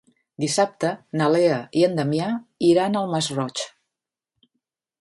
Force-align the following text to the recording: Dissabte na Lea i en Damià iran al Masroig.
Dissabte 0.43 0.93
na 1.19 1.27
Lea 1.33 1.59
i 1.81 1.85
en 1.89 1.93
Damià 2.01 2.29
iran 2.71 2.99
al 3.03 3.13
Masroig. 3.15 3.65